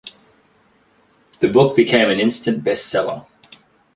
The 1.41 1.47
book 1.49 1.75
became 1.75 2.09
an 2.09 2.19
instant 2.19 2.63
bestseller. 2.63 3.27